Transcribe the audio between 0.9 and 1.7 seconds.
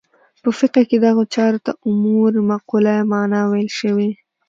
دغو چارو